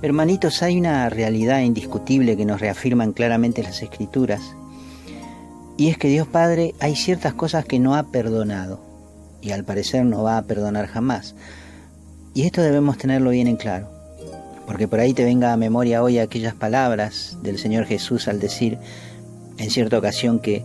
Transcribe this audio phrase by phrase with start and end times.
[0.00, 4.54] Hermanitos, hay una realidad indiscutible que nos reafirman claramente las escrituras,
[5.76, 8.80] y es que Dios Padre hay ciertas cosas que no ha perdonado,
[9.42, 11.34] y al parecer no va a perdonar jamás.
[12.32, 13.88] Y esto debemos tenerlo bien en claro,
[14.68, 18.78] porque por ahí te venga a memoria hoy aquellas palabras del Señor Jesús al decir
[19.58, 20.62] en cierta ocasión que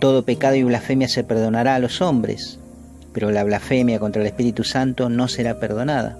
[0.00, 2.58] todo pecado y blasfemia se perdonará a los hombres,
[3.12, 6.18] pero la blasfemia contra el Espíritu Santo no será perdonada.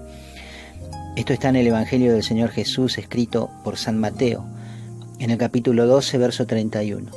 [1.17, 4.45] Esto está en el Evangelio del Señor Jesús escrito por San Mateo,
[5.17, 7.09] en el capítulo 12, verso 31.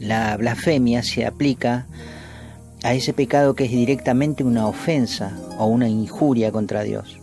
[0.00, 1.86] La blasfemia se aplica
[2.82, 7.20] a ese pecado que es directamente una ofensa o una injuria contra Dios.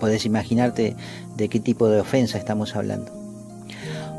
[0.00, 0.96] Puedes imaginarte
[1.36, 3.12] de qué tipo de ofensa estamos hablando.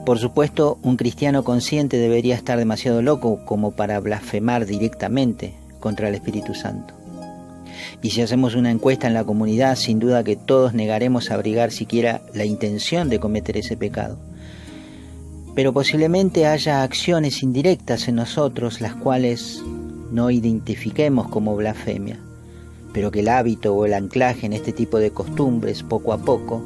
[0.05, 6.14] Por supuesto, un cristiano consciente debería estar demasiado loco como para blasfemar directamente contra el
[6.14, 7.00] Espíritu Santo.
[8.01, 12.21] Y si hacemos una encuesta en la comunidad, sin duda que todos negaremos abrigar siquiera
[12.33, 14.17] la intención de cometer ese pecado.
[15.55, 19.61] Pero posiblemente haya acciones indirectas en nosotros las cuales
[20.11, 22.19] no identifiquemos como blasfemia,
[22.93, 26.63] pero que el hábito o el anclaje en este tipo de costumbres poco a poco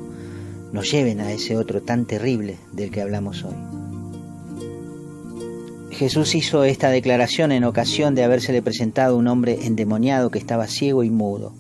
[0.72, 3.75] nos lleven a ese otro tan terrible del que hablamos hoy.
[5.98, 11.06] Jesús hizo esta declaración en ocasión de habérsele presentado un hombre endemoniado que estaba ciego
[11.06, 11.54] y mudo.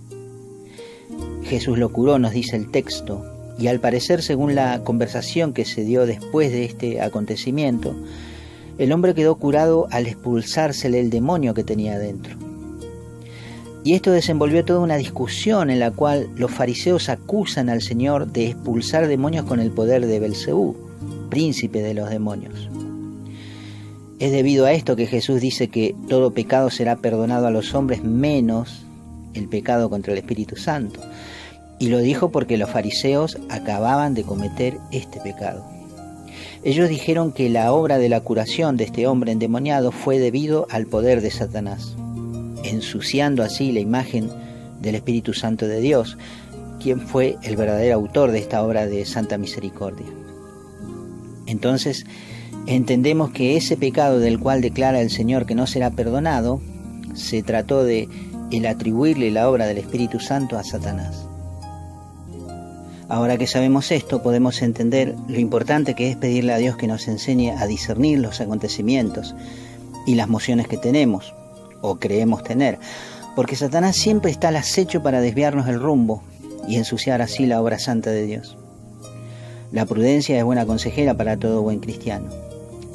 [1.43, 3.23] Jesús lo curó, nos dice el texto,
[3.57, 7.95] y al parecer, según la conversación que se dio después de este acontecimiento,
[8.77, 12.35] el hombre quedó curado al expulsársele el demonio que tenía dentro.
[13.85, 18.47] Y esto desenvolvió toda una discusión en la cual los fariseos acusan al Señor de
[18.47, 20.75] expulsar demonios con el poder de Belcebú,
[21.29, 22.69] príncipe de los demonios.
[24.19, 28.03] Es debido a esto que Jesús dice que todo pecado será perdonado a los hombres
[28.03, 28.85] menos
[29.33, 31.01] el pecado contra el Espíritu Santo.
[31.79, 35.65] Y lo dijo porque los fariseos acababan de cometer este pecado.
[36.63, 40.87] Ellos dijeron que la obra de la curación de este hombre endemoniado fue debido al
[40.87, 41.95] poder de Satanás,
[42.63, 44.29] ensuciando así la imagen
[44.81, 46.17] del Espíritu Santo de Dios,
[46.81, 50.07] quien fue el verdadero autor de esta obra de santa misericordia.
[51.45, 52.05] Entonces,
[52.67, 56.61] entendemos que ese pecado del cual declara el Señor que no será perdonado,
[57.13, 58.09] se trató de
[58.51, 61.27] el atribuirle la obra del Espíritu Santo a Satanás.
[63.07, 67.07] Ahora que sabemos esto, podemos entender lo importante que es pedirle a Dios que nos
[67.07, 69.35] enseñe a discernir los acontecimientos
[70.07, 71.33] y las mociones que tenemos
[71.81, 72.79] o creemos tener,
[73.35, 76.23] porque Satanás siempre está al acecho para desviarnos el rumbo
[76.67, 78.57] y ensuciar así la obra santa de Dios.
[79.71, 82.44] La prudencia es buena consejera para todo buen cristiano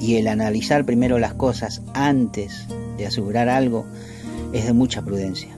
[0.00, 2.66] y el analizar primero las cosas antes
[2.96, 3.84] de asegurar algo
[4.52, 5.56] es de mucha prudencia,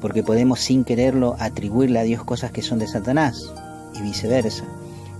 [0.00, 3.52] porque podemos sin quererlo atribuirle a Dios cosas que son de Satanás
[3.94, 4.64] y viceversa,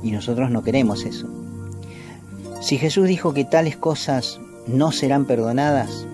[0.03, 1.29] y nosotros no queremos eso.
[2.61, 6.07] Si Jesús dijo que tales cosas no serán perdonadas,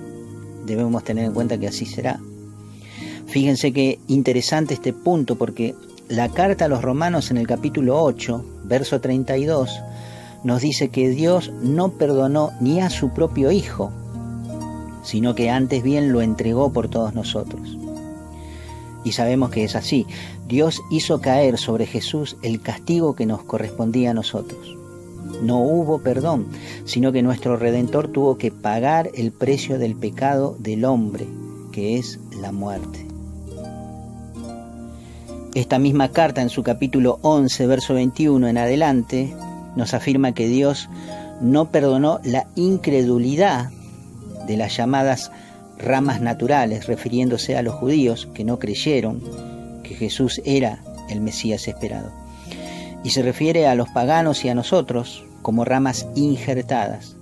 [0.67, 2.21] debemos tener en cuenta que así será.
[3.27, 5.77] Fíjense qué interesante este punto, porque
[6.09, 9.81] la carta a los romanos en el capítulo 8, verso 32,
[10.45, 13.91] nos dice que Dios no perdonó ni a su propio Hijo,
[15.03, 17.77] sino que antes bien lo entregó por todos nosotros.
[19.05, 20.07] Y sabemos que es así.
[20.47, 24.77] Dios hizo caer sobre Jesús el castigo que nos correspondía a nosotros.
[25.43, 26.49] No hubo perdón,
[26.85, 31.27] sino que nuestro Redentor tuvo que pagar el precio del pecado del hombre,
[31.73, 33.07] que es la muerte.
[35.55, 39.35] Esta misma carta en su capítulo 11, verso 21 en adelante,
[39.77, 40.89] nos afirma que Dios
[41.41, 43.71] no perdonó la incredulidad
[44.47, 45.31] de las llamadas
[45.79, 49.23] ramas naturales, refiriéndose a los judíos que no creyeron
[49.83, 52.11] que Jesús era el Mesías esperado.
[53.03, 57.17] Y se refiere a los paganos y a nosotros como ramas injertadas.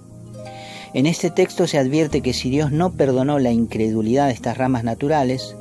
[0.94, 4.84] En este texto se advierte que si Dios no perdonó la incredulidad de estas ramas
[4.84, 5.55] naturales,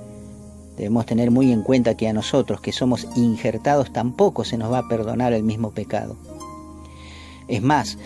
[0.77, 4.79] debemos tener muy en cuenta que a nosotros que somos injertados tampoco se nos va
[4.79, 6.15] a perdonar el mismo pecado.
[7.47, 7.97] Es más,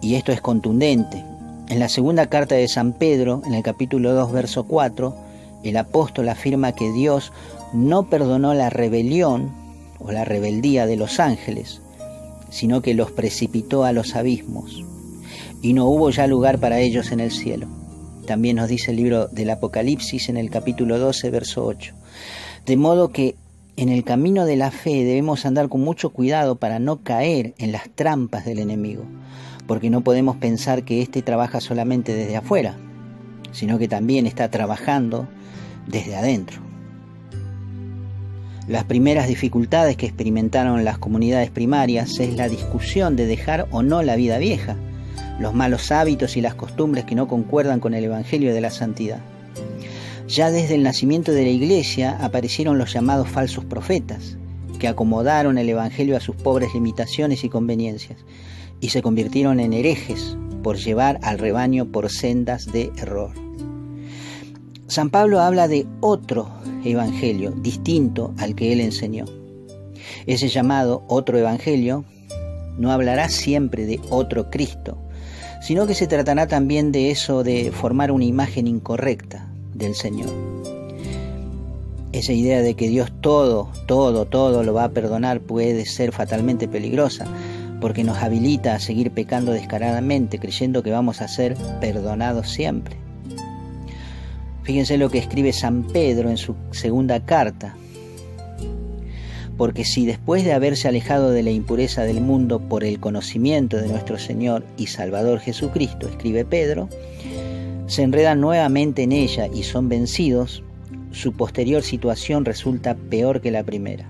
[0.00, 1.24] y esto es contundente,
[1.68, 5.16] en la segunda carta de San Pedro, en el capítulo 2, verso 4,
[5.64, 7.32] el apóstol afirma que Dios
[7.72, 9.50] no perdonó la rebelión
[9.98, 11.80] o la rebeldía de los ángeles,
[12.50, 14.84] sino que los precipitó a los abismos,
[15.60, 17.66] y no hubo ya lugar para ellos en el cielo.
[18.26, 21.94] También nos dice el libro del Apocalipsis en el capítulo 12, verso 8.
[22.64, 23.34] De modo que
[23.76, 27.72] en el camino de la fe debemos andar con mucho cuidado para no caer en
[27.72, 29.04] las trampas del enemigo,
[29.66, 32.76] porque no podemos pensar que éste trabaja solamente desde afuera,
[33.52, 35.28] sino que también está trabajando
[35.86, 36.62] desde adentro.
[38.66, 44.02] Las primeras dificultades que experimentaron las comunidades primarias es la discusión de dejar o no
[44.02, 44.74] la vida vieja,
[45.38, 49.20] los malos hábitos y las costumbres que no concuerdan con el Evangelio de la Santidad.
[50.28, 54.36] Ya desde el nacimiento de la Iglesia aparecieron los llamados falsos profetas,
[54.80, 58.24] que acomodaron el Evangelio a sus pobres limitaciones y conveniencias,
[58.80, 63.30] y se convirtieron en herejes por llevar al rebaño por sendas de error.
[64.88, 66.48] San Pablo habla de otro
[66.84, 69.26] evangelio distinto al que él enseñó.
[70.26, 72.04] Ese llamado otro evangelio
[72.78, 74.98] no hablará siempre de otro Cristo,
[75.60, 79.45] sino que se tratará también de eso de formar una imagen incorrecta
[79.76, 80.30] del Señor.
[82.12, 86.66] Esa idea de que Dios todo, todo, todo lo va a perdonar puede ser fatalmente
[86.66, 87.26] peligrosa,
[87.80, 92.96] porque nos habilita a seguir pecando descaradamente, creyendo que vamos a ser perdonados siempre.
[94.62, 97.76] Fíjense lo que escribe San Pedro en su segunda carta.
[99.56, 103.88] Porque si después de haberse alejado de la impureza del mundo por el conocimiento de
[103.88, 106.88] nuestro Señor y Salvador Jesucristo, escribe Pedro,
[107.86, 110.62] se enredan nuevamente en ella y son vencidos,
[111.12, 114.06] su posterior situación resulta peor que la primera.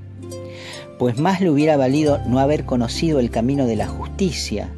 [0.99, 4.71] Pues más le hubiera valido no haber conocido el camino de la justicia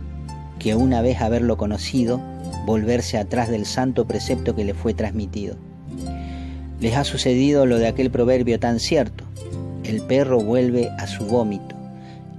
[0.59, 2.21] que una vez haberlo conocido,
[2.67, 5.56] volverse atrás del santo precepto que le fue transmitido.
[6.81, 9.25] Les ha sucedido lo de aquel proverbio tan cierto.
[9.85, 11.77] El perro vuelve a su vómito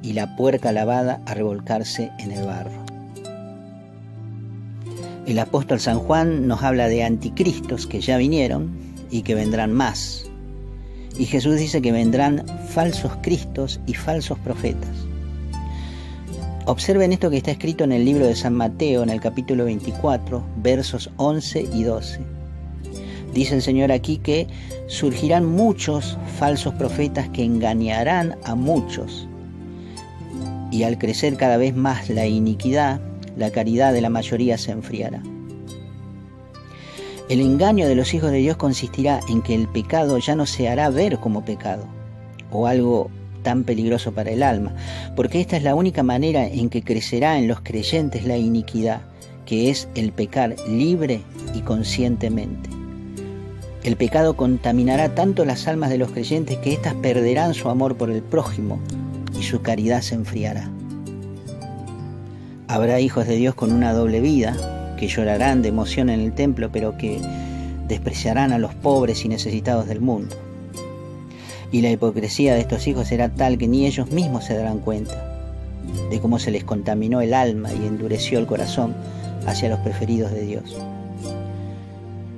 [0.01, 2.88] y la puerca lavada a revolcarse en el barro.
[5.29, 8.71] El apóstol San Juan nos habla de anticristos que ya vinieron
[9.11, 10.27] y que vendrán más.
[11.19, 14.89] Y Jesús dice que vendrán falsos cristos y falsos profetas.
[16.65, 20.43] Observen esto que está escrito en el libro de San Mateo, en el capítulo 24,
[20.63, 22.21] versos 11 y 12
[23.31, 24.47] Dice el Señor aquí que
[24.87, 29.27] surgirán muchos falsos profetas que engañarán a muchos.
[30.71, 32.99] Y al crecer cada vez más la iniquidad,
[33.39, 35.23] la caridad de la mayoría se enfriará.
[37.29, 40.67] El engaño de los hijos de Dios consistirá en que el pecado ya no se
[40.67, 41.85] hará ver como pecado
[42.51, 43.09] o algo
[43.43, 44.73] tan peligroso para el alma,
[45.15, 49.01] porque esta es la única manera en que crecerá en los creyentes la iniquidad,
[49.45, 51.21] que es el pecar libre
[51.55, 52.69] y conscientemente.
[53.83, 58.09] El pecado contaminará tanto las almas de los creyentes que éstas perderán su amor por
[58.09, 58.79] el prójimo
[59.39, 60.69] y su caridad se enfriará.
[62.69, 66.69] Habrá hijos de Dios con una doble vida, que llorarán de emoción en el templo,
[66.71, 67.19] pero que
[67.87, 70.35] despreciarán a los pobres y necesitados del mundo.
[71.71, 75.15] Y la hipocresía de estos hijos será tal que ni ellos mismos se darán cuenta
[76.11, 78.93] de cómo se les contaminó el alma y endureció el corazón
[79.47, 80.77] hacia los preferidos de Dios.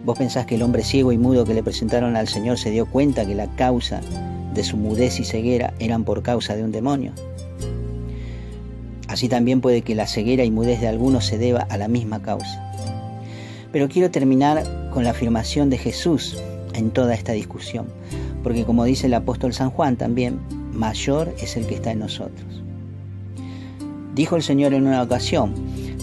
[0.06, 2.86] ¿Vos pensás que el hombre ciego y mudo que le presentaron al Señor se dio
[2.86, 4.00] cuenta que la causa
[4.54, 7.12] de su mudez y ceguera eran por causa de un demonio?
[9.12, 12.22] Así también puede que la ceguera y mudez de algunos se deba a la misma
[12.22, 12.72] causa.
[13.74, 14.64] Pero quiero terminar
[14.94, 16.38] con la afirmación de Jesús
[16.74, 17.88] en toda esta discusión,
[18.42, 20.40] porque como dice el apóstol San Juan también,
[20.72, 22.64] mayor es el que está en nosotros.
[24.16, 25.56] Dijo el Señor en una ocasión,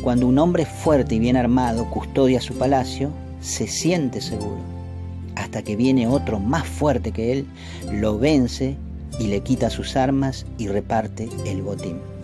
[0.02, 4.58] cuando un hombre fuerte y bien armado custodia su palacio, se siente seguro,
[5.34, 7.46] hasta que viene otro más fuerte que él,
[7.90, 8.76] lo vence
[9.18, 12.17] y le quita sus armas y reparte el botín.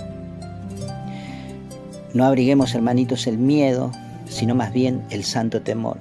[2.14, 3.90] No abriguemos, hermanitos, el miedo,
[4.28, 5.98] sino más bien el santo temor,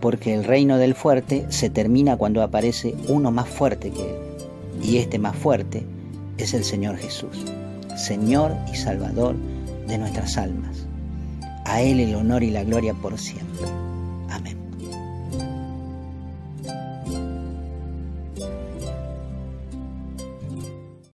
[0.00, 4.16] porque el reino del fuerte se termina cuando aparece uno más fuerte que él,
[4.82, 5.84] y este más fuerte
[6.38, 7.44] es el Señor Jesús,
[7.96, 9.36] Señor y Salvador
[9.86, 10.86] de nuestras almas.
[11.66, 13.66] A Él el honor y la gloria por siempre.
[14.30, 14.59] Amén.